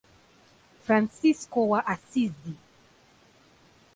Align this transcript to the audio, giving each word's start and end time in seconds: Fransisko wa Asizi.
Fransisko 0.85 1.59
wa 1.71 1.85
Asizi. 1.93 2.55